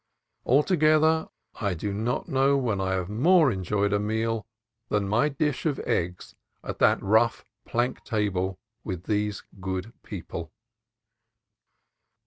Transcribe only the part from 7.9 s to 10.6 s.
table with these good people.